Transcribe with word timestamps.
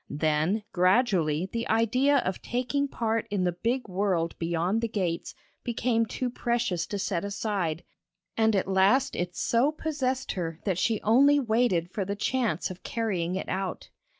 Then 0.09 0.63
gradually 0.71 1.45
the 1.53 1.69
idea 1.69 2.17
of 2.25 2.41
taking 2.41 2.87
part 2.87 3.27
in 3.29 3.43
the 3.43 3.51
big 3.51 3.87
world 3.87 4.33
beyond 4.39 4.81
the 4.81 4.87
gates 4.87 5.35
became 5.63 6.07
too 6.07 6.31
precious 6.31 6.87
to 6.87 6.97
set 6.97 7.23
aside, 7.23 7.83
and 8.35 8.55
at 8.55 8.67
last 8.67 9.15
it 9.15 9.35
so 9.35 9.71
possessed 9.71 10.31
her, 10.31 10.57
that 10.63 10.79
she 10.79 11.03
only 11.03 11.39
waited 11.39 11.91
for 11.91 12.03
the 12.03 12.15
chance 12.15 12.71
of 12.71 12.81
carrying 12.81 13.35
it 13.35 13.47
out. 13.47 13.89